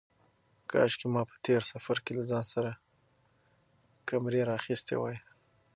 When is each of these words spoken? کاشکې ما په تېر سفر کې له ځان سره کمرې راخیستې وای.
کاشکې 0.71 1.07
ما 1.13 1.21
په 1.29 1.35
تېر 1.45 1.61
سفر 1.71 1.97
کې 2.03 2.11
له 2.17 2.23
ځان 2.31 2.45
سره 2.53 2.71
کمرې 4.09 4.41
راخیستې 4.51 4.95
وای. 4.99 5.17